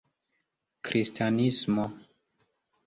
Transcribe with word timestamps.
kristanismo 0.85 1.83